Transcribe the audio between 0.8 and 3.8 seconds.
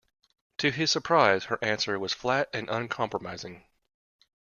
surprise, her answer was flat and uncompromising.